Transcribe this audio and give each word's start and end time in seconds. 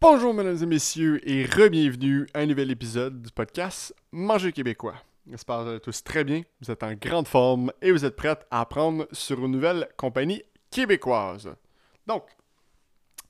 Bonjour 0.00 0.32
mesdames 0.32 0.62
et 0.62 0.66
messieurs 0.66 1.28
et 1.28 1.44
re-bienvenue 1.44 2.28
à 2.32 2.38
un 2.38 2.46
nouvel 2.46 2.70
épisode 2.70 3.20
du 3.20 3.32
podcast 3.32 3.92
Manger 4.12 4.52
québécois. 4.52 4.94
J'espère 5.28 5.56
que 5.56 5.62
vous 5.62 5.68
allez 5.70 5.80
tous 5.80 6.04
très 6.04 6.22
bien, 6.22 6.42
vous 6.60 6.70
êtes 6.70 6.84
en 6.84 6.94
grande 6.94 7.26
forme 7.26 7.72
et 7.82 7.90
vous 7.90 8.04
êtes 8.04 8.14
prêts 8.14 8.38
à 8.52 8.60
apprendre 8.60 9.08
sur 9.10 9.44
une 9.44 9.50
nouvelle 9.50 9.88
compagnie 9.96 10.44
québécoise. 10.70 11.52
Donc, 12.06 12.22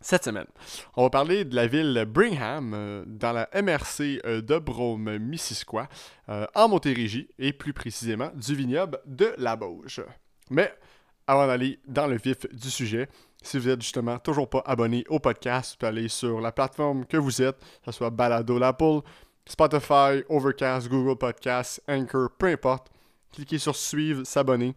cette 0.02 0.24
semaine, 0.24 0.44
on 0.94 1.04
va 1.04 1.10
parler 1.10 1.46
de 1.46 1.56
la 1.56 1.66
ville 1.66 2.04
Brigham 2.06 2.74
euh, 2.74 3.04
dans 3.06 3.32
la 3.32 3.48
MRC 3.54 4.20
euh, 4.26 4.42
de 4.42 4.58
Brome-Missisquoi 4.58 5.88
euh, 6.28 6.46
en 6.54 6.68
Montérégie 6.68 7.30
et 7.38 7.54
plus 7.54 7.72
précisément 7.72 8.30
du 8.34 8.54
vignoble 8.54 9.00
de 9.06 9.34
la 9.38 9.56
Bauge. 9.56 10.02
Mais 10.50 10.74
avant 11.28 11.46
d'aller 11.46 11.78
dans 11.86 12.06
le 12.06 12.16
vif 12.16 12.48
du 12.52 12.70
sujet, 12.70 13.08
si 13.42 13.58
vous 13.58 13.68
êtes 13.68 13.82
justement 13.82 14.18
toujours 14.18 14.48
pas 14.48 14.62
abonné 14.66 15.04
au 15.08 15.20
podcast, 15.20 15.72
vous 15.72 15.78
pouvez 15.78 15.88
aller 15.88 16.08
sur 16.08 16.40
la 16.40 16.50
plateforme 16.50 17.06
que 17.06 17.16
vous 17.16 17.40
êtes, 17.40 17.58
que 17.58 17.86
ce 17.86 17.92
soit 17.92 18.10
Balado 18.10 18.58
l'Apple, 18.58 19.00
Spotify, 19.46 20.24
Overcast, 20.28 20.88
Google 20.88 21.16
Podcasts, 21.16 21.80
Anchor, 21.88 22.30
peu 22.36 22.46
importe. 22.46 22.90
Cliquez 23.32 23.58
sur 23.58 23.76
suivre, 23.76 24.24
s'abonner. 24.24 24.74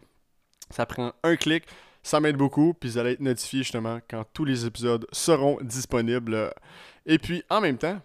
Ça 0.69 0.85
prend 0.85 1.13
un 1.23 1.35
clic. 1.35 1.63
Ça 2.03 2.19
m'aide 2.19 2.37
beaucoup, 2.37 2.73
puis 2.73 2.89
vous 2.89 2.97
allez 2.97 3.11
être 3.11 3.19
notifié 3.19 3.59
justement 3.59 3.99
quand 4.09 4.25
tous 4.33 4.45
les 4.45 4.65
épisodes 4.65 5.05
seront 5.11 5.57
disponibles. 5.61 6.51
Et 7.05 7.17
puis, 7.17 7.43
en 7.49 7.61
même 7.61 7.77
temps, 7.77 8.01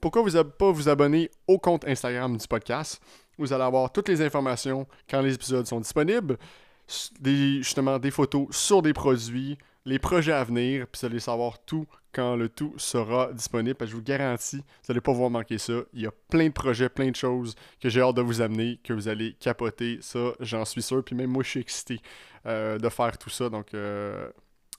pourquoi 0.00 0.22
vous 0.22 0.36
ne 0.36 0.42
pas 0.42 0.70
vous 0.70 0.88
abonner 0.88 1.30
au 1.46 1.58
compte 1.58 1.86
Instagram 1.86 2.36
du 2.36 2.46
podcast? 2.46 3.02
Vous 3.36 3.52
allez 3.52 3.64
avoir 3.64 3.92
toutes 3.92 4.08
les 4.08 4.22
informations 4.22 4.86
quand 5.08 5.20
les 5.20 5.34
épisodes 5.34 5.66
sont 5.66 5.80
disponibles, 5.80 6.38
justement 6.88 7.98
des 7.98 8.10
photos 8.10 8.46
sur 8.50 8.82
des 8.82 8.92
produits, 8.92 9.58
les 9.84 9.98
projets 9.98 10.32
à 10.32 10.44
venir, 10.44 10.86
puis 10.86 11.00
vous 11.00 11.06
allez 11.06 11.20
savoir 11.20 11.58
tout 11.64 11.86
quand 12.14 12.36
le 12.36 12.48
tout 12.48 12.72
sera 12.78 13.32
disponible. 13.32 13.76
Je 13.86 13.94
vous 13.94 14.02
garantis, 14.02 14.58
vous 14.58 14.64
n'allez 14.88 15.00
pas 15.00 15.12
voir 15.12 15.30
manquer 15.30 15.58
ça. 15.58 15.74
Il 15.92 16.02
y 16.02 16.06
a 16.06 16.12
plein 16.30 16.46
de 16.46 16.52
projets, 16.52 16.88
plein 16.88 17.10
de 17.10 17.16
choses 17.16 17.54
que 17.80 17.88
j'ai 17.88 18.00
hâte 18.00 18.14
de 18.16 18.22
vous 18.22 18.40
amener, 18.40 18.78
que 18.82 18.92
vous 18.92 19.08
allez 19.08 19.34
capoter. 19.34 19.98
Ça, 20.00 20.32
j'en 20.40 20.64
suis 20.64 20.82
sûr. 20.82 21.02
Puis 21.04 21.14
même 21.16 21.30
moi, 21.30 21.42
je 21.42 21.50
suis 21.50 21.60
excité 21.60 22.00
euh, 22.46 22.78
de 22.78 22.88
faire 22.88 23.18
tout 23.18 23.30
ça. 23.30 23.50
Donc, 23.50 23.74
euh, 23.74 24.30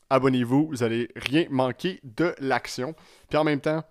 abonnez-vous. 0.10 0.68
Vous 0.68 0.78
n'allez 0.78 1.10
rien 1.16 1.46
manquer 1.50 2.00
de 2.04 2.34
l'action. 2.40 2.96
Puis 3.30 3.38
en 3.38 3.44
même 3.44 3.62
temps, 3.62 3.84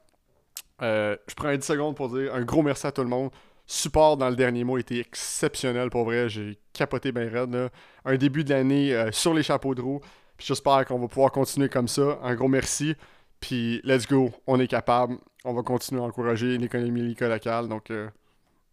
euh, 0.82 1.16
je 1.28 1.34
prends 1.34 1.54
10 1.54 1.64
secondes 1.64 1.94
pour 1.94 2.08
dire 2.08 2.34
un 2.34 2.42
gros 2.42 2.62
merci 2.62 2.86
à 2.86 2.92
tout 2.92 3.02
le 3.02 3.08
monde. 3.08 3.30
Support 3.66 4.18
dans 4.18 4.28
le 4.28 4.36
dernier 4.36 4.64
mois 4.64 4.80
était 4.80 4.98
exceptionnel 4.98 5.90
pour 5.90 6.04
vrai. 6.04 6.28
J'ai 6.28 6.58
capoté 6.72 7.12
bien 7.12 7.28
raide. 7.30 7.70
Un 8.04 8.16
début 8.16 8.44
de 8.44 8.50
l'année 8.50 9.08
sur 9.10 9.32
les 9.32 9.42
chapeaux 9.42 9.74
de 9.74 9.80
roue. 9.80 10.00
J'espère 10.38 10.84
qu'on 10.84 10.98
va 10.98 11.08
pouvoir 11.08 11.32
continuer 11.32 11.68
comme 11.68 11.88
ça. 11.88 12.18
Un 12.22 12.34
gros 12.34 12.48
merci. 12.48 12.94
Puis 13.40 13.80
let's 13.84 14.06
go, 14.06 14.30
on 14.46 14.58
est 14.58 14.66
capable. 14.66 15.18
On 15.44 15.52
va 15.52 15.62
continuer 15.62 16.00
à 16.00 16.04
encourager 16.04 16.58
l'économie 16.58 17.14
locale. 17.14 17.68
Donc 17.68 17.90
euh, 17.90 18.08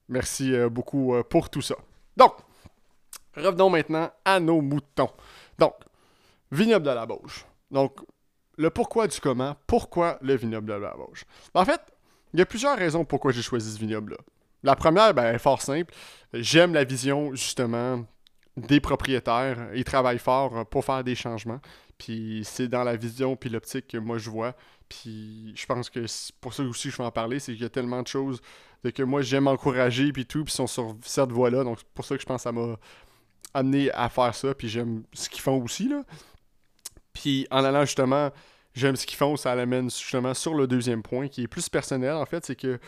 merci 0.08 0.54
euh, 0.54 0.70
beaucoup 0.70 1.14
euh, 1.14 1.24
pour 1.24 1.50
tout 1.50 1.62
ça. 1.62 1.76
Donc, 2.18 2.34
revenons 3.36 3.70
maintenant 3.70 4.10
à 4.26 4.40
nos 4.40 4.62
moutons. 4.62 5.10
Donc, 5.60 5.74
vignoble 6.52 6.86
de 6.86 6.92
la 6.92 7.06
Bauge. 7.06 7.46
Donc, 7.70 8.00
le 8.58 8.70
pourquoi 8.70 9.08
du 9.08 9.20
comment, 9.20 9.56
pourquoi 9.68 10.18
le 10.22 10.36
vignoble 10.36 10.68
de 10.68 10.74
la 10.74 10.94
Bauge? 10.94 11.26
En 11.54 11.66
fait, 11.66 11.82
il 12.34 12.40
y 12.40 12.42
a 12.42 12.46
plusieurs 12.46 12.78
raisons 12.78 13.06
pourquoi 13.06 13.32
j'ai 13.32 13.42
choisi 13.42 13.74
ce 13.74 13.80
vignoble-là. 13.80 14.18
La 14.64 14.76
première, 14.76 15.14
ben, 15.14 15.34
est 15.34 15.40
fort 15.40 15.62
simple. 15.62 15.94
J'aime 16.34 16.74
la 16.74 16.84
vision, 16.84 17.34
justement, 17.34 18.06
des 18.58 18.80
propriétaires. 18.80 19.70
Ils 19.76 19.84
travaillent 19.84 20.20
fort 20.20 20.66
pour 20.68 20.86
faire 20.86 21.04
des 21.04 21.16
changements. 21.16 21.60
Puis 21.98 22.42
c'est 22.46 22.68
dans 22.68 22.84
la 22.84 22.96
vision 22.96 23.36
puis 23.36 23.50
l'optique 23.50 23.88
que 23.88 23.98
moi 23.98 24.18
je 24.18 24.30
vois. 24.30 24.56
Puis 24.90 25.54
je 25.56 25.66
pense 25.68 25.90
que 25.90 26.06
pour 26.42 26.54
ça 26.54 26.64
aussi 26.64 26.90
je 26.90 26.98
vais 26.98 27.04
en 27.04 27.12
parler, 27.12 27.40
c'est 27.40 27.54
qu'il 27.54 27.62
y 27.62 27.66
a 27.66 27.70
tellement 27.70 28.02
de 28.02 28.08
choses 28.08 28.42
que 28.96 29.04
moi 29.04 29.22
j'aime 29.22 29.48
encourager 29.48 30.12
puis 30.12 30.26
tout, 30.26 30.44
puis 30.44 30.52
sont 30.52 30.66
sur 30.66 30.96
cette 31.04 31.32
voie-là. 31.32 31.64
Donc 31.64 31.78
c'est 31.78 31.88
pour 31.94 32.04
ça 32.04 32.16
que 32.16 32.22
je 32.22 32.26
pense 32.26 32.38
que 32.38 32.44
ça 32.44 32.52
m'a 32.52 32.76
amené 33.54 33.92
à 33.92 34.10
faire 34.10 34.34
ça. 34.34 34.56
Puis 34.56 34.68
j'aime 34.68 35.04
ce 35.14 35.30
qu'ils 35.30 35.42
font 35.42 35.62
aussi 35.62 35.88
là. 35.90 36.04
Puis 37.14 37.46
en 37.52 37.64
allant 37.64 37.86
justement, 37.86 38.32
j'aime 38.74 38.96
ce 38.96 39.06
qu'ils 39.06 39.18
font, 39.18 39.38
ça 39.38 39.54
l'amène 39.54 39.92
justement 39.92 40.34
sur 40.34 40.56
le 40.56 40.66
deuxième 40.66 41.04
point 41.04 41.28
qui 41.28 41.44
est 41.44 41.48
plus 41.48 41.70
personnel 41.70 42.14
en 42.14 42.26
fait, 42.26 42.44
c'est 42.44 42.56
que 42.56 42.80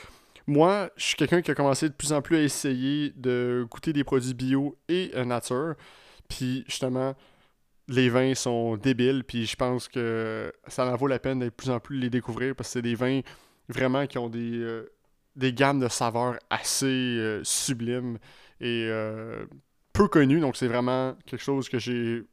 moi, 0.48 0.90
je 0.98 1.06
suis 1.06 1.16
quelqu'un 1.16 1.42
qui 1.42 1.52
a 1.52 1.56
commencé 1.56 1.88
de 1.88 1.94
plus 1.94 2.12
en 2.12 2.22
plus 2.22 2.38
à 2.38 2.42
essayer 2.42 3.14
de 3.16 3.66
goûter 3.70 3.94
des 3.94 4.04
produits 4.04 4.34
bio 4.34 4.78
et 4.90 5.12
euh, 5.16 5.24
nature. 5.24 5.76
Puis 6.28 6.66
justement, 6.68 7.16
les 7.88 8.10
vins 8.10 8.36
sont 8.36 8.76
débiles. 8.78 9.24
Puis 9.24 9.46
je 9.46 9.56
pense 9.56 9.88
que 9.88 10.52
ça 10.68 10.86
en 10.86 10.96
vaut 10.96 11.08
la 11.08 11.20
peine 11.20 11.40
de 11.40 11.50
plus 11.50 11.70
en 11.70 11.80
plus 11.80 11.98
les 11.98 12.10
découvrir 12.10 12.56
parce 12.56 12.70
que 12.70 12.74
c'est 12.74 12.82
des 12.82 12.96
vins 12.96 13.22
vraiment 13.70 14.06
qui 14.06 14.18
ont 14.18 14.30
des, 14.30 14.58
euh, 14.58 14.92
des 15.36 15.54
gammes 15.54 15.80
de 15.80 15.88
saveurs 15.88 16.38
assez 16.50 16.86
euh, 16.86 17.42
sublimes 17.44 18.18
et 18.60 18.90
peu 19.94 20.08
connues. 20.08 20.40
Donc 20.40 20.56
c'est 20.56 20.68
vraiment 20.68 21.16
quelque 21.26 21.44
chose 21.44 21.68
que 21.70 21.80
j'ai 21.80 22.24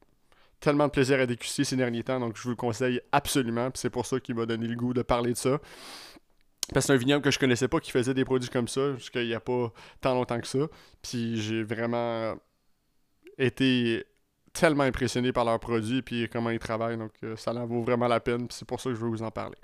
tellement 0.61 0.85
de 0.85 0.91
plaisir 0.91 1.19
à 1.19 1.25
déguster 1.25 1.63
ces 1.63 1.75
derniers 1.75 2.03
temps. 2.03 2.19
Donc 2.19 2.37
je 2.37 2.43
vous 2.43 2.49
le 2.49 2.55
conseille 2.55 3.01
absolument. 3.11 3.69
Puis 3.71 3.79
c'est 3.79 3.89
pour 3.89 4.05
ça 4.05 4.19
qu'il 4.19 4.35
m'a 4.35 4.45
donné 4.45 4.67
le 4.67 4.75
goût 4.75 4.93
de 4.93 5.01
parler 5.01 5.33
de 5.33 5.37
ça. 5.37 5.59
Parce 6.73 6.85
que 6.85 6.87
c'est 6.87 6.93
un 6.93 6.97
vignoble 6.97 7.23
que 7.23 7.31
je 7.31 7.39
connaissais 7.39 7.67
pas 7.67 7.79
qui 7.79 7.91
faisait 7.91 8.13
des 8.13 8.23
produits 8.23 8.49
comme 8.49 8.67
ça, 8.67 8.93
jusqu'il 8.95 9.27
n'y 9.27 9.33
a 9.33 9.39
pas 9.39 9.73
tant 9.99 10.13
longtemps 10.13 10.39
que 10.39 10.47
ça. 10.47 10.67
Puis 11.01 11.41
j'ai 11.41 11.63
vraiment 11.63 12.35
été 13.37 14.05
tellement 14.53 14.83
impressionné 14.83 15.31
par 15.31 15.45
leurs 15.45 15.59
produits 15.59 16.03
et 16.11 16.27
comment 16.27 16.49
ils 16.49 16.59
travaillent. 16.59 16.97
Donc 16.97 17.11
euh, 17.23 17.35
ça 17.35 17.53
en 17.53 17.65
vaut 17.65 17.81
vraiment 17.81 18.07
la 18.07 18.19
peine. 18.19 18.47
c'est 18.49 18.67
pour 18.67 18.79
ça 18.79 18.89
que 18.89 18.95
je 18.95 19.01
veux 19.01 19.09
vous 19.09 19.23
en 19.23 19.31
parler. 19.31 19.57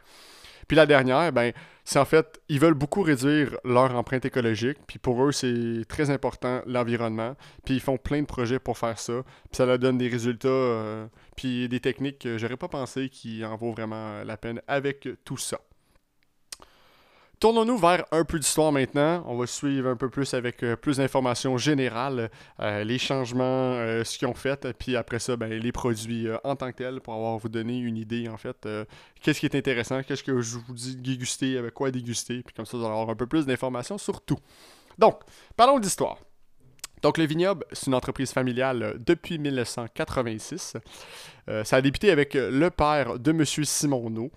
Puis 0.68 0.76
la 0.76 0.86
dernière, 0.86 1.32
ben, 1.32 1.54
c'est 1.86 2.00
en 2.00 2.04
fait, 2.04 2.42
ils 2.50 2.60
veulent 2.60 2.74
beaucoup 2.74 3.02
réduire 3.02 3.58
leur 3.64 3.96
empreinte 3.96 4.26
écologique. 4.26 4.78
Puis 4.86 5.00
pour 5.00 5.24
eux, 5.24 5.32
c'est 5.32 5.86
très 5.88 6.10
important 6.10 6.62
l'environnement. 6.66 7.36
Puis 7.64 7.76
ils 7.76 7.80
font 7.80 7.98
plein 7.98 8.22
de 8.22 8.26
projets 8.26 8.60
pour 8.60 8.78
faire 8.78 9.00
ça. 9.00 9.24
Puis 9.24 9.58
ça 9.58 9.66
leur 9.66 9.80
donne 9.80 9.98
des 9.98 10.10
résultats, 10.10 10.50
euh, 10.50 11.08
puis 11.38 11.70
des 11.70 11.80
techniques 11.80 12.20
que 12.20 12.38
j'aurais 12.38 12.58
pas 12.58 12.68
pensé 12.68 13.08
qui 13.08 13.46
en 13.46 13.56
vaut 13.56 13.72
vraiment 13.72 14.24
la 14.24 14.36
peine 14.36 14.62
avec 14.68 15.08
tout 15.24 15.38
ça. 15.38 15.60
Tournons-nous 17.40 17.78
vers 17.78 18.04
un 18.12 18.26
peu 18.26 18.40
d'histoire 18.40 18.72
maintenant. 18.72 19.24
On 19.28 19.38
va 19.38 19.46
suivre 19.46 19.90
un 19.90 19.96
peu 19.96 20.10
plus 20.10 20.34
avec 20.34 20.64
euh, 20.64 20.76
plus 20.76 20.98
d'informations 20.98 21.56
générales, 21.56 22.32
euh, 22.60 22.84
les 22.84 22.98
changements, 22.98 23.44
euh, 23.44 24.04
ce 24.04 24.18
qu'ils 24.18 24.28
ont 24.28 24.34
fait, 24.34 24.68
puis 24.74 24.96
après 24.96 25.20
ça, 25.20 25.36
ben, 25.36 25.52
les 25.52 25.72
produits 25.72 26.28
en 26.44 26.56
tant 26.56 26.72
que 26.72 26.78
tels 26.78 27.00
pour 27.00 27.14
avoir 27.14 27.38
vous 27.38 27.50
donner 27.50 27.78
une 27.78 27.96
idée 27.96 28.28
en 28.28 28.38
fait. 28.38 28.68
qu'est-ce 29.22 29.40
qui 29.40 29.46
est 29.46 29.56
intéressant, 29.56 30.02
qu'est-ce 30.02 30.24
que 30.24 30.42
je 30.42 30.58
vous 30.58 30.74
dis 30.74 30.96
déguster, 30.96 31.60
avec 31.60 31.76
quoi 31.76 31.92
déguster, 31.92 32.42
puis 32.42 32.56
comme 32.56 32.66
ça, 32.66 32.76
vous 32.76 32.84
allez 32.84 32.94
avoir 32.94 33.10
un 33.12 33.16
peu 33.16 33.28
plus 33.28 33.46
d'informations 33.46 34.00
sur 34.00 34.22
tout. 34.22 34.40
Donc, 34.98 35.20
parlons 35.56 35.80
d'histoire. 35.80 36.18
Donc, 37.02 37.18
le 37.18 37.26
vignoble, 37.26 37.66
c'est 37.72 37.88
une 37.88 37.96
entreprise 37.96 38.32
familiale 38.32 38.84
euh, 38.84 38.94
depuis 38.98 39.38
1986. 39.38 40.74
Euh, 41.50 41.64
ça 41.64 41.78
a 41.78 41.82
débuté 41.82 42.12
avec 42.12 42.36
euh, 42.36 42.52
le 42.52 42.70
père 42.70 43.18
de 43.20 43.32
M. 43.32 43.46
Simonneau, 43.46 44.34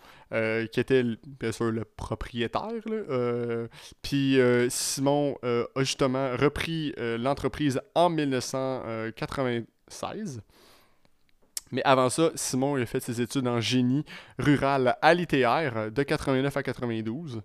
qui 0.73 0.79
était 0.79 1.03
bien 1.41 1.51
sûr 1.51 1.73
le 1.73 1.85
propriétaire. 1.85 2.71
Puis 4.01 4.39
Simon 4.69 5.37
a 5.43 5.65
justement 5.79 6.37
repris 6.37 6.95
l'entreprise 6.97 7.81
en 7.97 8.11
1996. 8.11 10.41
Mais 11.73 11.83
avant 11.83 12.11
ça, 12.11 12.31
Simon 12.37 12.77
a 12.77 12.87
fait 12.87 13.01
ses 13.01 13.21
études 13.21 13.49
en 13.49 13.61
génie 13.61 14.05
rural 14.39 14.97
à 15.03 15.15
l'ITR 15.15 15.91
de 15.91 16.03
89 16.05 16.57
à 16.57 16.63
92 16.63 17.43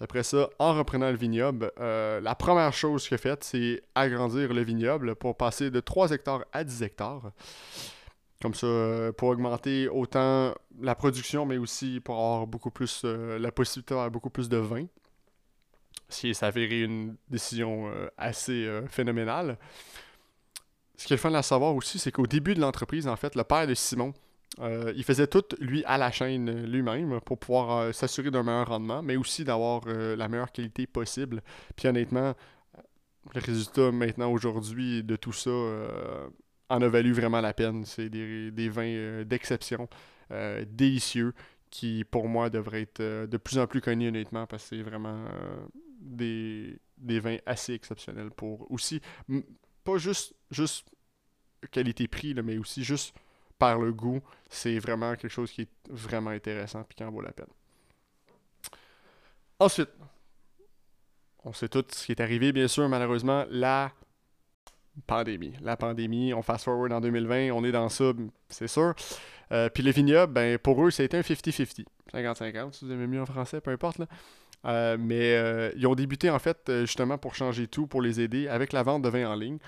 après 0.00 0.22
ça, 0.22 0.48
en 0.58 0.74
reprenant 0.74 1.10
le 1.10 1.16
vignoble, 1.16 1.72
euh, 1.80 2.20
la 2.20 2.34
première 2.34 2.72
chose 2.72 3.06
qu'il 3.06 3.14
a 3.14 3.18
faite, 3.18 3.42
c'est 3.42 3.82
agrandir 3.94 4.52
le 4.52 4.62
vignoble 4.62 5.16
pour 5.16 5.36
passer 5.36 5.70
de 5.70 5.80
3 5.80 6.12
hectares 6.12 6.44
à 6.52 6.62
10 6.64 6.82
hectares. 6.82 7.32
Comme 8.40 8.54
ça, 8.54 8.66
euh, 8.66 9.12
pour 9.12 9.30
augmenter 9.30 9.88
autant 9.88 10.54
la 10.80 10.94
production, 10.94 11.46
mais 11.46 11.56
aussi 11.58 12.00
pour 12.00 12.14
avoir 12.14 12.46
beaucoup 12.46 12.70
plus 12.70 13.02
euh, 13.04 13.38
la 13.38 13.50
possibilité 13.50 13.94
d'avoir 13.94 14.10
beaucoup 14.10 14.30
plus 14.30 14.48
de 14.48 14.58
vin. 14.58 14.86
Ce 16.08 16.20
qui 16.20 16.34
s'avérait 16.34 16.80
une 16.80 17.16
décision 17.28 17.92
assez 18.16 18.66
phénoménale. 18.88 19.58
Ce 20.96 21.06
qui 21.06 21.12
est 21.12 21.16
le 21.16 21.20
fun 21.20 21.34
à 21.34 21.42
savoir 21.42 21.74
aussi, 21.74 21.98
c'est 21.98 22.10
qu'au 22.10 22.26
début 22.26 22.54
de 22.54 22.60
l'entreprise, 22.60 23.06
en 23.06 23.16
fait, 23.16 23.34
le 23.34 23.44
père 23.44 23.66
de 23.66 23.74
Simon, 23.74 24.14
euh, 24.60 24.92
il 24.96 25.04
faisait 25.04 25.26
tout, 25.26 25.44
lui, 25.60 25.84
à 25.84 25.98
la 25.98 26.10
chaîne 26.10 26.64
lui-même 26.66 27.20
pour 27.20 27.38
pouvoir 27.38 27.78
euh, 27.78 27.92
s'assurer 27.92 28.30
d'un 28.30 28.42
meilleur 28.42 28.68
rendement, 28.68 29.02
mais 29.02 29.16
aussi 29.16 29.44
d'avoir 29.44 29.82
euh, 29.86 30.16
la 30.16 30.28
meilleure 30.28 30.50
qualité 30.50 30.86
possible. 30.86 31.42
Puis 31.76 31.86
honnêtement, 31.88 32.34
le 33.34 33.40
résultat 33.40 33.92
maintenant, 33.92 34.32
aujourd'hui, 34.32 35.04
de 35.04 35.16
tout 35.16 35.32
ça, 35.32 35.50
en 36.70 36.82
a 36.82 36.88
valu 36.88 37.12
vraiment 37.12 37.40
la 37.40 37.52
peine. 37.52 37.84
C'est 37.84 38.08
des, 38.08 38.50
des, 38.50 38.68
vins 38.68 39.22
d'exception, 39.24 39.88
délicieux, 40.66 41.34
qui 41.70 42.04
pour 42.04 42.26
moi 42.26 42.48
devraient 42.48 42.82
être 42.82 43.26
de 43.26 43.36
plus 43.36 43.58
en 43.58 43.66
plus 43.66 43.82
connus, 43.82 44.08
honnêtement, 44.08 44.46
parce 44.46 44.62
que 44.62 44.76
c'est 44.76 44.82
vraiment 44.82 45.26
des, 46.00 46.78
des 46.96 47.20
vins 47.20 47.36
assez 47.44 47.74
exceptionnels 47.74 48.30
pour 48.30 48.70
aussi, 48.70 49.02
pas 49.84 49.98
juste, 49.98 50.34
juste 50.50 50.88
qualité-prix, 51.70 52.34
mais 52.42 52.56
aussi 52.56 52.82
juste 52.82 53.14
par 53.58 53.78
le 53.78 53.92
goût, 53.92 54.20
c'est 54.48 54.78
vraiment 54.78 55.14
quelque 55.16 55.30
chose 55.30 55.50
qui 55.50 55.62
est 55.62 55.70
vraiment 55.88 56.30
intéressant 56.30 56.82
et 56.82 56.94
qui 56.94 57.04
en 57.04 57.10
vaut 57.10 57.20
la 57.20 57.32
peine. 57.32 57.46
Ensuite, 59.58 59.90
on 61.44 61.52
sait 61.52 61.68
tout 61.68 61.84
ce 61.90 62.06
qui 62.06 62.12
est 62.12 62.20
arrivé, 62.20 62.52
bien 62.52 62.68
sûr, 62.68 62.88
malheureusement, 62.88 63.44
la 63.50 63.92
pandémie. 65.06 65.54
La 65.62 65.76
pandémie, 65.76 66.32
on 66.34 66.42
fast 66.42 66.64
forward 66.64 66.92
en 66.92 67.00
2020, 67.00 67.50
on 67.52 67.64
est 67.64 67.72
dans 67.72 67.88
ça, 67.88 68.12
c'est 68.48 68.68
sûr. 68.68 68.94
Euh, 69.50 69.68
puis 69.68 69.82
les 69.82 69.92
vignobles, 69.92 70.32
ben, 70.32 70.58
pour 70.58 70.84
eux, 70.84 70.90
c'était 70.90 71.18
un 71.18 71.22
50-50. 71.22 71.84
50-50, 72.12 72.72
si 72.72 72.84
vous 72.84 72.92
aimez 72.92 73.06
mieux 73.06 73.20
en 73.20 73.26
français, 73.26 73.60
peu 73.60 73.70
importe. 73.70 73.98
Là. 73.98 74.06
Euh, 74.66 74.96
mais 74.98 75.36
euh, 75.36 75.70
ils 75.76 75.86
ont 75.86 75.94
débuté 75.94 76.30
en 76.30 76.38
fait 76.40 76.70
justement 76.80 77.16
pour 77.16 77.36
changer 77.36 77.68
tout, 77.68 77.86
pour 77.86 78.02
les 78.02 78.20
aider 78.20 78.48
avec 78.48 78.72
la 78.72 78.82
vente 78.82 79.02
de 79.02 79.08
vin 79.08 79.30
en 79.30 79.34
ligne. 79.34 79.58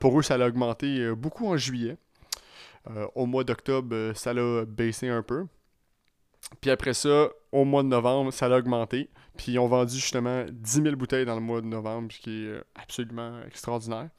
pour 0.00 0.18
eux, 0.18 0.22
ça 0.22 0.34
a 0.34 0.46
augmenté 0.46 1.14
beaucoup 1.14 1.48
en 1.48 1.56
juillet. 1.56 1.96
Au 3.14 3.26
mois 3.26 3.44
d'octobre, 3.44 4.12
ça 4.14 4.32
l'a 4.32 4.64
baissé 4.64 5.08
un 5.08 5.22
peu. 5.22 5.46
Puis 6.60 6.70
après 6.70 6.94
ça, 6.94 7.30
au 7.52 7.64
mois 7.64 7.82
de 7.82 7.88
novembre, 7.88 8.32
ça 8.32 8.46
a 8.46 8.58
augmenté. 8.58 9.08
Puis 9.36 9.52
ils 9.52 9.58
ont 9.58 9.66
vendu 9.66 9.94
justement 9.94 10.44
10 10.50 10.82
000 10.82 10.96
bouteilles 10.96 11.24
dans 11.24 11.34
le 11.34 11.40
mois 11.40 11.60
de 11.60 11.66
novembre, 11.66 12.12
ce 12.12 12.20
qui 12.20 12.44
est 12.44 12.62
absolument 12.74 13.40
extraordinaire. 13.46 14.10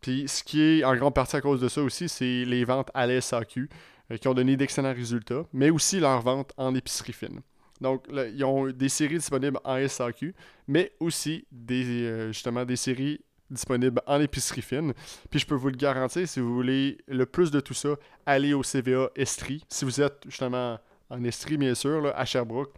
Puis 0.00 0.28
ce 0.28 0.42
qui 0.42 0.60
est 0.60 0.84
en 0.84 0.94
grande 0.96 1.14
partie 1.14 1.36
à 1.36 1.40
cause 1.40 1.60
de 1.60 1.68
ça 1.68 1.82
aussi, 1.82 2.08
c'est 2.08 2.44
les 2.44 2.64
ventes 2.64 2.90
à 2.92 3.06
la 3.06 3.20
SAQ 3.20 3.70
euh, 4.10 4.16
qui 4.16 4.28
ont 4.28 4.34
donné 4.34 4.56
d'excellents 4.56 4.92
résultats, 4.92 5.44
mais 5.52 5.70
aussi 5.70 6.00
leurs 6.00 6.20
ventes 6.20 6.52
en 6.56 6.74
épicerie 6.74 7.12
fine. 7.12 7.40
Donc, 7.80 8.04
ils 8.10 8.44
ont 8.44 8.68
des 8.70 8.88
séries 8.88 9.18
disponibles 9.18 9.58
en 9.64 9.88
SAQ, 9.88 10.34
mais 10.68 10.92
aussi 11.00 11.46
des, 11.50 12.04
euh, 12.04 12.28
justement 12.28 12.64
des 12.64 12.76
séries 12.76 13.20
disponibles 13.52 14.00
en 14.06 14.20
épicerie 14.20 14.62
fine. 14.62 14.92
Puis 15.30 15.40
je 15.40 15.46
peux 15.46 15.54
vous 15.54 15.68
le 15.68 15.76
garantir, 15.76 16.26
si 16.26 16.40
vous 16.40 16.54
voulez 16.54 16.98
le 17.06 17.26
plus 17.26 17.50
de 17.50 17.60
tout 17.60 17.74
ça, 17.74 17.90
allez 18.26 18.54
au 18.54 18.62
CVA 18.62 19.10
Estrie. 19.16 19.64
Si 19.68 19.84
vous 19.84 20.00
êtes 20.00 20.22
justement 20.26 20.78
en 21.10 21.24
Estrie, 21.24 21.56
bien 21.56 21.74
sûr, 21.74 22.12
à 22.14 22.24
Sherbrooke, 22.24 22.72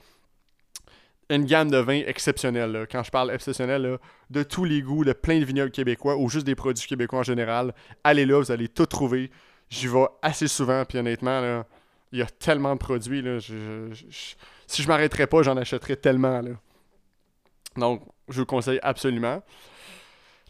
une 1.30 1.44
gamme 1.44 1.70
de 1.70 1.78
vins 1.78 2.02
exceptionnelle. 2.06 2.86
Quand 2.90 3.02
je 3.02 3.10
parle 3.10 3.30
exceptionnel, 3.30 3.98
de 4.30 4.42
tous 4.42 4.64
les 4.64 4.82
goûts, 4.82 5.04
de 5.04 5.12
plein 5.12 5.38
de 5.40 5.44
vignobles 5.44 5.70
québécois 5.70 6.16
ou 6.16 6.28
juste 6.28 6.44
des 6.44 6.54
produits 6.54 6.86
québécois 6.86 7.20
en 7.20 7.22
général. 7.22 7.74
Allez 8.02 8.26
là, 8.26 8.40
vous 8.40 8.52
allez 8.52 8.68
tout 8.68 8.86
trouver. 8.86 9.30
J'y 9.70 9.86
vais 9.86 10.06
assez 10.20 10.48
souvent, 10.48 10.84
puis 10.84 10.98
honnêtement, 10.98 11.64
il 12.12 12.18
y 12.18 12.22
a 12.22 12.26
tellement 12.26 12.74
de 12.74 12.78
produits. 12.78 13.22
Là, 13.22 13.38
si 13.40 14.82
je 14.82 14.88
m'arrêterais 14.88 15.26
pas, 15.26 15.42
j'en 15.42 15.56
achèterais 15.56 15.96
tellement. 15.96 16.42
Donc, 17.76 18.02
je 18.28 18.40
vous 18.40 18.46
conseille 18.46 18.78
absolument. 18.82 19.42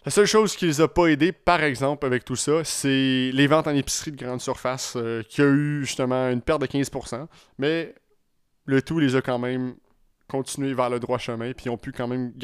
La 0.04 0.10
seule 0.10 0.26
chose 0.26 0.54
qui 0.54 0.66
les 0.66 0.82
a 0.82 0.88
pas 0.88 1.06
aidés, 1.06 1.32
par 1.32 1.62
exemple, 1.62 2.04
avec 2.04 2.26
tout 2.26 2.36
ça, 2.36 2.62
c'est 2.62 3.30
les 3.32 3.46
ventes 3.46 3.66
en 3.66 3.74
épicerie 3.74 4.12
de 4.12 4.22
grande 4.22 4.40
surface, 4.40 4.94
euh, 4.96 5.22
qui 5.22 5.40
a 5.40 5.46
eu 5.46 5.80
justement 5.86 6.28
une 6.28 6.42
perte 6.42 6.60
de 6.60 6.66
15%. 6.66 7.26
Mais 7.56 7.94
le 8.66 8.82
tout 8.82 8.98
les 8.98 9.16
a 9.16 9.22
quand 9.22 9.38
même 9.38 9.76
continuer 10.28 10.74
vers 10.74 10.90
le 10.90 11.00
droit 11.00 11.16
chemin, 11.16 11.52
puis 11.52 11.66
ils 11.66 11.70
ont 11.70 11.78
pu 11.78 11.92
quand 11.92 12.06
même 12.06 12.34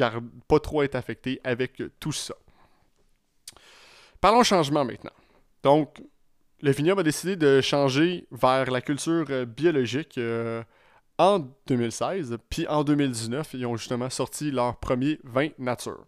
pas 0.47 0.59
trop 0.59 0.81
être 0.81 0.95
affectés 0.95 1.39
avec 1.43 1.81
tout 1.99 2.11
ça. 2.11 2.33
Parlons 4.19 4.43
changement 4.43 4.83
maintenant. 4.83 5.13
Donc, 5.61 6.01
le 6.61 6.71
vignoble 6.71 7.01
a 7.01 7.03
décidé 7.03 7.35
de 7.35 7.61
changer 7.61 8.27
vers 8.31 8.71
la 8.71 8.81
culture 8.81 9.25
euh, 9.29 9.45
biologique 9.45 10.17
euh, 10.17 10.63
en 11.19 11.47
2016, 11.67 12.37
puis 12.49 12.67
en 12.67 12.83
2019, 12.83 13.53
ils 13.53 13.67
ont 13.67 13.77
justement 13.77 14.09
sorti 14.09 14.49
leur 14.49 14.77
premier 14.77 15.19
vin 15.23 15.49
nature. 15.59 16.05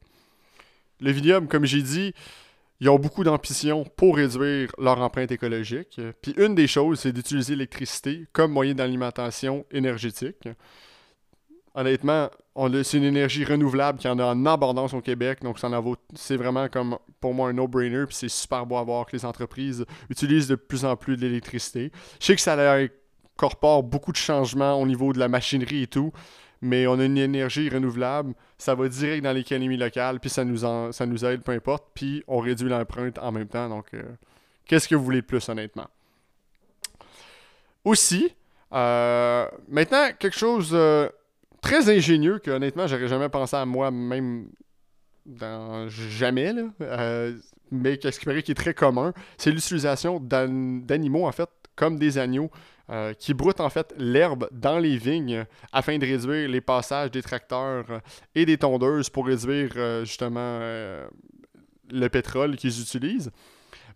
Le 1.04 1.12
vignoble, 1.12 1.48
comme 1.48 1.66
j'ai 1.66 1.82
dit, 1.82 2.14
ils 2.80 2.90
ont 2.90 2.98
beaucoup 2.98 3.24
d'ambition 3.24 3.84
pour 3.96 4.18
réduire 4.18 4.72
leur 4.78 5.00
empreinte 5.00 5.32
écologique. 5.32 6.00
Puis 6.22 6.34
une 6.38 6.56
des 6.56 6.68
choses, 6.68 7.02
c'est 7.02 7.12
d'utiliser 7.12 7.54
l'électricité 7.54 8.26
comme 8.34 8.52
moyen 8.52 8.74
d'alimentation 8.74 9.66
énergétique 9.72 10.48
honnêtement, 11.76 12.30
c'est 12.84 12.98
une 12.98 13.04
énergie 13.04 13.44
renouvelable 13.44 14.00
qui 14.00 14.08
en 14.08 14.20
a 14.20 14.26
en 14.26 14.46
abondance 14.46 14.94
au 14.94 15.02
Québec, 15.02 15.42
donc 15.42 15.58
c'est 16.16 16.38
vraiment 16.38 16.68
comme 16.70 16.98
pour 17.20 17.34
moi 17.34 17.50
un 17.50 17.54
no-brainer, 17.54 18.06
puis 18.06 18.16
c'est 18.16 18.30
super 18.30 18.66
beau 18.66 18.78
à 18.78 18.84
voir 18.84 19.06
que 19.06 19.16
les 19.16 19.26
entreprises 19.26 19.86
utilisent 20.10 20.48
de 20.48 20.56
plus 20.56 20.86
en 20.86 20.96
plus 20.96 21.18
de 21.18 21.22
l'électricité. 21.22 21.92
Je 22.20 22.26
sais 22.26 22.36
que 22.36 22.42
ça 22.42 22.56
incorpore 22.76 23.84
beaucoup 23.84 24.12
de 24.12 24.18
changements 24.18 24.80
au 24.80 24.86
niveau 24.86 25.14
de 25.14 25.20
la 25.20 25.28
machinerie 25.28 25.84
et 25.84 25.88
tout, 25.88 26.12
mais 26.64 26.88
on 26.88 26.98
a 27.00 27.06
une 27.06 27.18
énergie 27.18 27.70
renouvelable, 27.70 28.34
ça 28.58 28.74
va 28.74 28.88
direct 28.88 29.24
dans 29.24 29.34
l'économie 29.34 29.78
locale, 29.78 30.20
puis 30.20 30.30
ça 30.30 30.44
nous, 30.44 30.58
ça 30.92 31.06
nous 31.06 31.26
aide, 31.26 31.44
peu 31.44 31.52
importe, 31.52 31.86
puis 31.94 32.24
on 32.28 32.40
réduit 32.40 32.70
l'empreinte 32.70 33.20
en 33.20 33.32
même 33.32 33.48
temps, 33.48 33.70
donc 33.70 33.86
euh, 33.94 34.02
qu'est-ce 34.66 34.88
que 34.88 34.96
vous 34.96 35.04
voulez 35.04 35.22
de 35.22 35.26
plus, 35.28 35.48
honnêtement? 35.50 35.88
Aussi, 37.84 38.34
euh, 38.74 39.46
maintenant, 39.68 40.10
quelque 40.18 40.38
chose... 40.38 40.72
Euh, 40.74 41.10
très 41.64 41.90
ingénieux 41.90 42.38
que 42.38 42.52
honnêtement 42.52 42.86
j'aurais 42.86 43.08
jamais 43.08 43.30
pensé 43.30 43.56
à 43.56 43.66
moi 43.66 43.90
même 43.90 44.50
dans 45.26 45.88
jamais 45.88 46.52
là, 46.52 46.64
euh, 46.82 47.34
mais 47.72 47.98
qui 47.98 48.08
est 48.08 48.54
très 48.56 48.74
commun, 48.74 49.14
c'est 49.38 49.50
l'utilisation 49.50 50.20
d'animaux 50.20 51.26
en 51.26 51.32
fait 51.32 51.50
comme 51.76 51.98
des 51.98 52.18
agneaux 52.18 52.50
euh, 52.90 53.14
qui 53.14 53.34
broutent 53.34 53.60
en 53.60 53.70
fait 53.70 53.94
l'herbe 53.98 54.48
dans 54.52 54.78
les 54.78 54.98
vignes 54.98 55.46
afin 55.72 55.98
de 55.98 56.06
réduire 56.06 56.50
les 56.50 56.62
passages 56.62 57.12
des 57.12 57.22
tracteurs 57.22 58.02
et 58.36 58.46
des 58.46 58.58
tondeuses 58.58 59.10
pour 59.10 59.28
réduire 59.28 59.72
euh, 59.76 60.06
justement 60.06 60.60
le 61.92 62.08
pétrole 62.10 62.56
qu'ils 62.56 62.82
utilisent. 62.82 63.32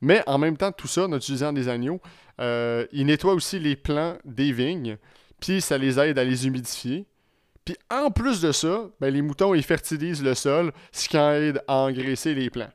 Mais 0.01 0.21
en 0.27 0.37
même 0.37 0.57
temps, 0.57 0.71
tout 0.71 0.87
ça, 0.87 1.05
en 1.05 1.13
utilisant 1.13 1.51
des 1.51 1.67
agneaux, 1.69 1.99
ils 2.39 3.05
nettoient 3.05 3.33
aussi 3.33 3.59
les 3.59 3.75
plants 3.75 4.17
des 4.23 4.51
vignes, 4.51 4.97
puis 5.39 5.59
ça 5.59 5.77
les 5.77 5.99
aide 5.99 6.19
à 6.19 6.23
les 6.23 6.45
humidifier. 6.45 7.07
Puis 7.67 7.75
en 7.89 8.11
plus 8.11 8.39
de 8.39 8.53
ça, 8.53 8.89
ben, 9.01 9.13
les 9.13 9.21
moutons, 9.21 9.53
ils 9.53 9.61
fertilisent 9.63 10.23
le 10.23 10.35
sol, 10.35 10.71
ce 10.93 11.09
qui 11.09 11.17
aide 11.17 11.61
à 11.67 11.79
engraisser 11.79 12.33
les 12.33 12.49
plants. 12.49 12.71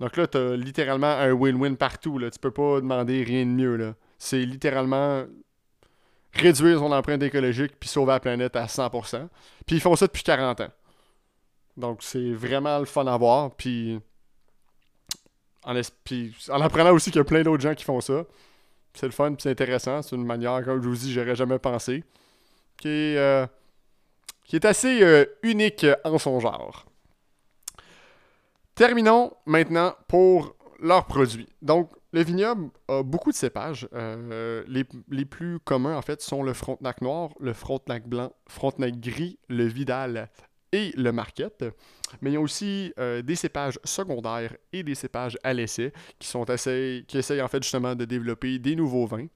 Donc 0.00 0.16
là, 0.16 0.26
tu 0.26 0.38
as 0.38 0.56
littéralement 0.56 1.12
un 1.12 1.32
win-win 1.32 1.76
partout. 1.76 2.18
Là. 2.18 2.30
Tu 2.30 2.38
peux 2.38 2.50
pas 2.50 2.80
demander 2.80 3.22
rien 3.22 3.44
de 3.44 3.50
mieux. 3.50 3.94
C'est 4.18 4.40
littéralement 4.40 5.24
réduire 6.32 6.78
son 6.78 6.90
empreinte 6.90 7.22
écologique 7.22 7.72
puis 7.78 7.88
sauver 7.88 8.12
la 8.12 8.20
planète 8.20 8.56
à 8.56 8.64
100%. 8.64 9.28
Puis 9.66 9.76
ils 9.76 9.80
font 9.80 9.94
ça 9.96 10.06
depuis 10.06 10.22
40 10.22 10.62
ans. 10.62 10.70
Donc 11.76 11.98
c'est 12.02 12.32
vraiment 12.32 12.78
le 12.78 12.86
fun 12.86 13.06
à 13.06 13.16
voir. 13.18 13.54
Puis 13.54 14.00
en, 15.64 15.76
en 15.76 16.60
apprenant 16.62 16.92
aussi 16.92 17.10
qu'il 17.10 17.18
y 17.18 17.22
a 17.22 17.24
plein 17.24 17.42
d'autres 17.42 17.62
gens 17.62 17.74
qui 17.74 17.84
font 17.84 18.00
ça. 18.00 18.24
C'est 18.94 19.06
le 19.06 19.12
fun, 19.12 19.34
puis 19.34 19.42
c'est 19.42 19.50
intéressant. 19.50 20.00
C'est 20.00 20.16
une 20.16 20.24
manière, 20.24 20.64
comme 20.64 20.82
je 20.82 20.88
vous 20.88 20.96
dis, 20.96 21.12
j'aurais 21.12 21.36
jamais 21.36 21.58
pensé. 21.58 22.04
Qui 22.78 22.88
est, 22.88 23.18
euh, 23.18 23.46
assez 24.62 25.02
euh, 25.02 25.26
unique 25.42 25.86
en 26.04 26.18
son 26.18 26.40
genre. 26.40 26.86
Terminons 28.80 29.34
maintenant 29.44 29.94
pour 30.08 30.56
leurs 30.80 31.04
produits. 31.04 31.50
Donc, 31.60 31.90
le 32.14 32.22
vignoble 32.22 32.70
a 32.88 33.02
beaucoup 33.02 33.30
de 33.30 33.36
cépages. 33.36 33.86
Euh, 33.92 34.64
les, 34.66 35.24
plus 35.26 35.60
communs, 35.60 35.98
en 35.98 36.00
fait, 36.00 36.22
sont 36.22 36.42
le 36.42 36.54
Frontenac 36.54 37.02
noir, 37.02 37.28
le 37.40 37.52
Frontenac 37.52 38.08
blanc, 38.08 38.32
Frontenac 38.48 38.98
gris, 38.98 39.38
le 39.50 39.64
Vidal 39.64 40.30
et 40.72 40.94
le 40.96 41.12
Marquette. 41.12 41.62
Mais 42.22 42.30
il 42.30 42.32
y 42.32 42.36
a 42.38 42.40
aussi 42.40 42.94
euh, 42.98 43.20
des 43.20 43.36
cépages 43.36 43.78
secondaires 43.84 44.56
et 44.72 44.82
des 44.82 44.94
cépages 44.94 45.36
à 45.42 45.52
l'essai 45.52 45.92
qui, 46.18 46.28
sont 46.28 46.48
assez, 46.48 47.04
qui 47.06 47.18
essayent 47.18 47.42
en 47.42 47.48
fait 47.48 47.62
justement 47.62 47.94
de 47.94 48.06
développer 48.06 48.58
des 48.58 48.76
nouveaux 48.76 49.04
vins. 49.04 49.26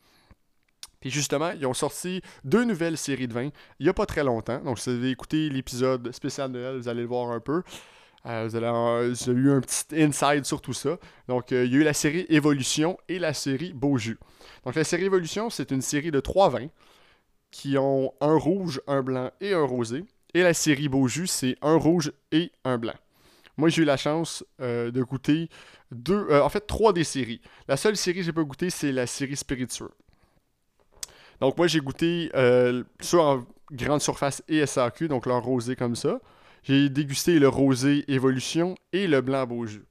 Et 1.03 1.11
justement, 1.11 1.51
ils 1.51 1.67
ont 1.67 1.75
sorti 1.75 2.23
deux 2.45 2.65
nouvelles 2.65 2.97
séries 2.97 3.29
de 3.29 3.35
vins 3.35 3.51
il 3.79 3.83
n'y 3.83 3.91
a 3.91 3.93
pas 3.93 4.07
très 4.07 4.25
longtemps. 4.25 4.61
Donc, 4.61 4.79
si 4.79 4.89
vous 4.89 4.97
avez 4.97 5.11
écouté 5.11 5.51
l'épisode 5.51 6.11
spécial 6.13 6.51
de 6.51 6.59
Noël, 6.59 6.79
vous 6.79 6.89
allez 6.89 7.03
le 7.03 7.09
voir 7.09 7.31
un 7.31 7.41
peu. 7.41 7.63
Euh, 8.26 8.49
vous, 8.49 8.57
avez, 8.57 8.66
eu 9.38 9.50
un 9.50 9.61
petit 9.61 10.02
inside 10.02 10.45
sur 10.45 10.62
tout 10.62 10.73
ça. 10.73 10.99
Donc, 11.28 11.52
euh, 11.52 11.66
il 11.66 11.73
y 11.73 11.76
a 11.76 11.81
eu 11.81 11.83
la 11.83 11.93
série 11.93 12.25
Évolution 12.28 12.97
et 13.09 13.19
la 13.19 13.35
série 13.35 13.73
Beau 13.75 13.99
Jus. 13.99 14.19
Donc, 14.64 14.75
la 14.75 14.85
série 14.85 15.04
Évolution, 15.04 15.50
c'est 15.50 15.71
une 15.71 15.83
série 15.83 16.11
de 16.11 16.21
trois 16.21 16.49
vins 16.49 16.69
qui 17.50 17.76
ont 17.76 18.14
un 18.21 18.37
rouge, 18.37 18.81
un 18.87 19.02
blanc 19.02 19.31
et 19.40 19.52
un 19.52 19.64
rosé. 19.64 20.04
Et 20.33 20.43
la 20.43 20.54
série 20.54 20.88
Beau 20.88 21.07
Jus, 21.07 21.26
c'est 21.26 21.57
un 21.61 21.76
rouge 21.76 22.12
et 22.33 22.50
un 22.64 22.78
blanc. 22.78 22.95
Moi, 23.57 23.69
j'ai 23.69 23.83
eu 23.83 23.85
la 23.85 23.99
chance 23.99 24.43
euh, 24.61 24.90
de 24.90 25.02
goûter 25.02 25.49
deux, 25.93 26.26
en 26.33 26.49
fait, 26.49 26.66
trois 26.66 26.93
des 26.93 27.04
séries. 27.04 27.40
La 27.69 27.76
seule 27.76 27.97
série 27.97 28.19
que 28.19 28.23
j'ai 28.25 28.33
pas 28.33 28.43
goûté, 28.43 28.71
c'est 28.71 28.90
la 28.90 29.07
série 29.07 29.37
spiritueux. 29.37 29.90
Donc 31.40 31.59
moi 31.59 31.66
j'ai 31.66 31.81
goûté 31.81 32.31
soit 33.00 33.25
en 33.25 33.47
grande 33.71 34.00
surface 34.00 34.43
et 34.49 34.64
SAQ, 34.64 35.09
donc 35.09 35.26
leur 35.26 35.43
rosé 35.43 35.76
comme 35.76 35.97
ça. 35.97 36.21
J'ai 36.64 36.88
dégusté 36.88 37.38
le 37.38 37.49
rosé 37.49 38.04
Évolution 38.09 38.75
et 38.92 39.06
le 39.06 39.21
blanc 39.21 39.47
beau 39.47 39.66
jus. 39.66 39.85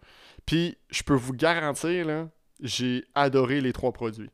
Puis 0.46 0.78
je 0.90 1.04
peux 1.04 1.14
vous 1.14 1.34
garantir, 1.34 2.06
là, 2.06 2.28
j'ai 2.60 3.06
adoré 3.16 3.62
les 3.62 3.74
trois 3.74 3.92
produits. 3.92 4.30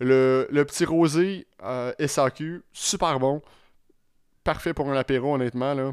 Le, 0.00 0.46
petit 0.64 0.84
rosé 0.84 1.46
euh, 1.62 1.92
SAQ, 2.04 2.62
super 2.72 3.18
bon. 3.18 3.40
Parfait 4.44 4.74
pour 4.74 4.90
un 4.90 4.96
apéro, 4.96 5.34
honnêtement. 5.34 5.74
Là. 5.74 5.92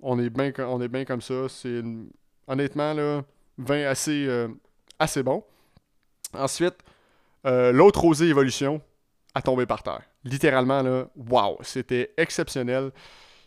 On 0.00 0.18
est 0.18 0.30
bien 0.30 1.04
comme 1.04 1.20
ça. 1.20 1.48
C'est 1.48 1.82
honnêtement 2.46 2.94
là, 2.94 3.22
vin 3.58 3.84
assez, 3.84 4.26
euh, 4.26 4.48
assez 4.98 5.22
bon. 5.22 5.44
Ensuite, 6.34 6.76
euh, 7.46 7.72
l'autre 7.72 8.00
rosé 8.00 8.28
Évolution, 8.28 8.80
à 9.34 9.42
tomber 9.42 9.66
par 9.66 9.82
terre. 9.82 10.02
Littéralement, 10.24 10.82
là, 10.82 11.08
wow, 11.16 11.58
c'était 11.62 12.12
exceptionnel. 12.16 12.92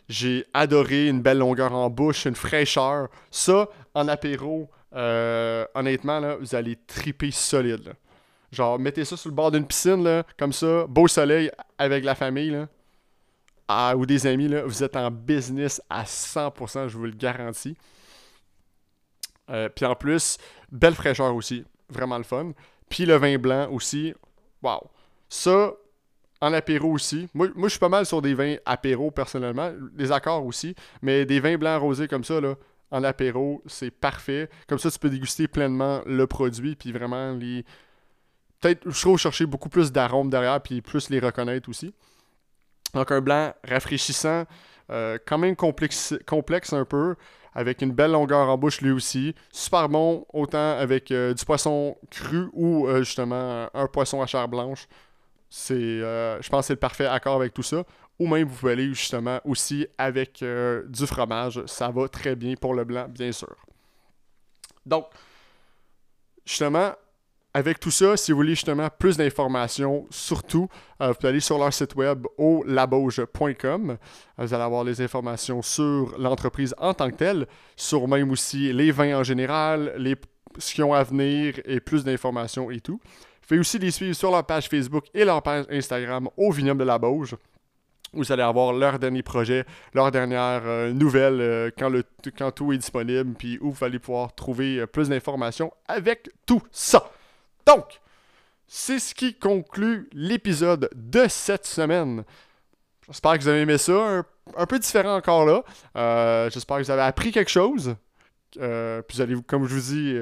J'ai 0.08 0.46
adoré 0.54 1.08
une 1.08 1.20
belle 1.20 1.38
longueur 1.38 1.72
en 1.72 1.90
bouche, 1.90 2.26
une 2.26 2.36
fraîcheur. 2.36 3.08
Ça, 3.30 3.68
en 3.94 4.08
apéro, 4.08 4.70
euh, 4.94 5.66
honnêtement, 5.74 6.20
là, 6.20 6.36
vous 6.36 6.54
allez 6.54 6.76
triper 6.86 7.30
solide. 7.30 7.94
Genre, 8.52 8.78
mettez 8.78 9.04
ça 9.04 9.16
sur 9.16 9.28
le 9.28 9.34
bord 9.34 9.50
d'une 9.50 9.66
piscine, 9.66 10.22
comme 10.38 10.52
ça, 10.52 10.86
beau 10.88 11.08
soleil 11.08 11.50
avec 11.78 12.04
la 12.04 12.14
famille, 12.14 12.50
là, 12.50 12.68
ah, 13.68 13.94
ou 13.96 14.06
des 14.06 14.26
amis, 14.26 14.48
là, 14.48 14.62
vous 14.64 14.84
êtes 14.84 14.96
en 14.96 15.10
business 15.10 15.82
à 15.90 16.04
100%, 16.04 16.88
je 16.88 16.96
vous 16.96 17.04
le 17.04 17.10
garantis. 17.10 17.76
Euh, 19.50 19.68
puis 19.68 19.84
en 19.84 19.94
plus, 19.94 20.38
belle 20.70 20.94
fraîcheur 20.94 21.34
aussi, 21.34 21.64
vraiment 21.88 22.18
le 22.18 22.24
fun. 22.24 22.52
Puis 22.88 23.06
le 23.06 23.16
vin 23.16 23.38
blanc 23.38 23.68
aussi, 23.70 24.14
waouh. 24.62 24.88
Ça, 25.28 25.72
en 26.40 26.52
apéro 26.52 26.90
aussi. 26.92 27.28
Moi, 27.34 27.48
moi 27.54 27.68
je 27.68 27.72
suis 27.72 27.80
pas 27.80 27.88
mal 27.88 28.06
sur 28.06 28.22
des 28.22 28.34
vins 28.34 28.56
apéro 28.64 29.10
personnellement, 29.10 29.72
des 29.92 30.12
accords 30.12 30.44
aussi, 30.44 30.74
mais 31.02 31.24
des 31.24 31.40
vins 31.40 31.56
blancs 31.56 31.80
rosés 31.80 32.08
comme 32.08 32.24
ça, 32.24 32.40
là, 32.40 32.54
en 32.90 33.02
apéro, 33.04 33.62
c'est 33.66 33.90
parfait. 33.90 34.48
Comme 34.68 34.78
ça, 34.78 34.90
tu 34.90 34.98
peux 34.98 35.10
déguster 35.10 35.48
pleinement 35.48 36.02
le 36.06 36.26
produit, 36.26 36.76
puis 36.76 36.92
vraiment 36.92 37.32
les. 37.32 37.64
Peut-être, 38.60 38.88
je 38.88 39.00
trouve, 39.00 39.18
chercher 39.18 39.46
beaucoup 39.46 39.68
plus 39.68 39.92
d'arômes 39.92 40.30
derrière, 40.30 40.60
puis 40.60 40.80
plus 40.80 41.10
les 41.10 41.18
reconnaître 41.18 41.68
aussi. 41.68 41.92
Donc, 42.94 43.10
un 43.10 43.20
blanc 43.20 43.52
rafraîchissant, 43.64 44.44
euh, 44.90 45.18
quand 45.26 45.38
même 45.38 45.56
complexe, 45.56 46.14
complexe 46.26 46.72
un 46.72 46.84
peu, 46.84 47.16
avec 47.54 47.82
une 47.82 47.92
belle 47.92 48.12
longueur 48.12 48.48
en 48.48 48.56
bouche 48.56 48.80
lui 48.80 48.92
aussi. 48.92 49.34
Super 49.50 49.88
bon, 49.88 50.24
autant 50.32 50.78
avec 50.78 51.10
euh, 51.10 51.34
du 51.34 51.44
poisson 51.44 51.96
cru 52.10 52.48
ou 52.52 52.86
euh, 52.86 53.02
justement 53.02 53.68
un 53.72 53.86
poisson 53.88 54.22
à 54.22 54.26
chair 54.26 54.46
blanche. 54.46 54.86
C'est, 55.48 56.00
je 56.00 56.48
pense 56.48 56.62
que 56.62 56.66
c'est 56.66 56.72
le 56.74 56.78
parfait 56.78 57.06
accord 57.06 57.36
avec 57.36 57.54
tout 57.54 57.62
ça. 57.62 57.84
Ou 58.18 58.26
même, 58.26 58.48
vous 58.48 58.56
pouvez 58.56 58.72
aller 58.72 58.88
justement 58.88 59.40
aussi 59.44 59.86
avec 59.98 60.42
du 60.42 61.06
fromage. 61.06 61.62
Ça 61.66 61.90
va 61.90 62.08
très 62.08 62.34
bien 62.34 62.54
pour 62.54 62.74
le 62.74 62.84
blanc, 62.84 63.06
bien 63.08 63.32
sûr. 63.32 63.54
Donc, 64.86 65.06
justement, 66.44 66.92
avec 67.56 67.80
tout 67.80 67.90
ça, 67.90 68.18
si 68.18 68.32
vous 68.32 68.36
voulez 68.36 68.54
justement 68.54 68.88
plus 68.98 69.16
d'informations, 69.16 70.06
surtout, 70.10 70.68
euh, 71.00 71.08
vous 71.08 71.14
pouvez 71.14 71.30
aller 71.30 71.40
sur 71.40 71.56
leur 71.56 71.72
site 71.72 71.94
web 71.94 72.26
au 72.36 72.62
labauge.com. 72.66 73.90
Euh, 73.90 73.96
vous 74.36 74.52
allez 74.52 74.62
avoir 74.62 74.84
les 74.84 75.00
informations 75.00 75.62
sur 75.62 76.14
l'entreprise 76.18 76.74
en 76.76 76.92
tant 76.92 77.10
que 77.10 77.16
telle, 77.16 77.46
sur 77.74 78.06
même 78.08 78.30
aussi 78.30 78.74
les 78.74 78.90
vins 78.90 79.18
en 79.18 79.22
général, 79.22 79.94
les, 79.96 80.16
ce 80.58 80.74
qu'ils 80.74 80.84
ont 80.84 80.92
à 80.92 81.02
venir 81.02 81.54
et 81.64 81.80
plus 81.80 82.04
d'informations 82.04 82.70
et 82.70 82.80
tout. 82.80 83.00
Vous 83.46 83.50
pouvez 83.50 83.60
aussi 83.60 83.78
les 83.78 83.92
suivre 83.92 84.16
sur 84.16 84.32
leur 84.32 84.44
page 84.44 84.68
Facebook 84.68 85.04
et 85.14 85.24
leur 85.24 85.40
page 85.40 85.66
Instagram 85.70 86.28
au 86.36 86.50
Vignoble 86.50 86.80
de 86.80 86.84
la 86.84 86.98
Bauge. 86.98 87.36
Vous 88.12 88.32
allez 88.32 88.42
avoir 88.42 88.72
leur 88.72 88.98
dernier 88.98 89.22
projet, 89.22 89.64
leur 89.94 90.10
dernière 90.10 90.62
euh, 90.64 90.92
nouvelle 90.92 91.70
quand, 91.78 91.88
le, 91.88 92.02
quand 92.36 92.50
tout 92.50 92.72
est 92.72 92.78
disponible, 92.78 93.34
puis 93.34 93.58
où 93.60 93.70
vous 93.70 93.84
allez 93.84 94.00
pouvoir 94.00 94.34
trouver 94.34 94.84
plus 94.88 95.08
d'informations 95.08 95.72
avec 95.86 96.28
tout 96.44 96.62
ça. 96.72 97.08
Donc, 97.64 98.00
c'est 98.66 98.98
ce 98.98 99.14
qui 99.14 99.34
conclut 99.34 100.08
l'épisode 100.12 100.90
de 100.92 101.26
cette 101.28 101.66
semaine. 101.66 102.24
J'espère 103.06 103.34
que 103.34 103.42
vous 103.42 103.48
avez 103.48 103.60
aimé 103.60 103.78
ça. 103.78 104.24
Un, 104.56 104.66
peu 104.66 104.78
différent 104.80 105.14
encore 105.14 105.46
là. 105.46 105.62
Euh, 105.96 106.50
j'espère 106.50 106.78
que 106.78 106.82
vous 106.82 106.90
avez 106.90 107.02
appris 107.02 107.30
quelque 107.30 107.50
chose. 107.50 107.94
Euh, 108.58 109.02
puis 109.02 109.16
vous 109.16 109.22
allez, 109.22 109.36
comme 109.46 109.66
je 109.68 109.74
vous 109.74 109.80
dis, 109.80 110.18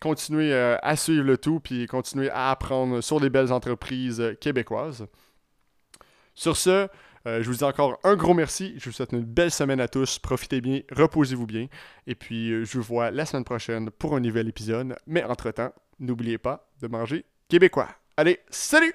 euh, 0.00 0.08
continuer 0.08 0.54
à 0.54 0.96
suivre 0.96 1.24
le 1.24 1.38
tout. 1.38 1.60
Puis 1.60 1.86
continuer 1.86 2.30
à 2.30 2.50
apprendre 2.50 3.00
sur 3.00 3.20
des 3.20 3.30
belles 3.30 3.52
entreprises 3.52 4.22
québécoises. 4.40 5.06
Sur 6.34 6.56
ce, 6.56 6.88
je 7.26 7.42
vous 7.42 7.56
dis 7.56 7.64
encore 7.64 7.98
un 8.04 8.16
gros 8.16 8.34
merci. 8.34 8.74
Je 8.78 8.86
vous 8.86 8.92
souhaite 8.92 9.12
une 9.12 9.24
belle 9.24 9.50
semaine 9.50 9.80
à 9.80 9.88
tous. 9.88 10.18
Profitez 10.18 10.60
bien, 10.60 10.80
reposez-vous 10.90 11.46
bien. 11.46 11.66
Et 12.06 12.14
puis, 12.14 12.64
je 12.64 12.78
vous 12.78 12.84
vois 12.84 13.10
la 13.10 13.26
semaine 13.26 13.44
prochaine 13.44 13.90
pour 13.90 14.16
un 14.16 14.20
nouvel 14.20 14.48
épisode. 14.48 14.96
Mais 15.06 15.22
entre-temps, 15.24 15.72
n'oubliez 15.98 16.38
pas 16.38 16.70
de 16.80 16.88
manger 16.88 17.26
québécois. 17.48 17.88
Allez, 18.16 18.40
salut 18.48 18.94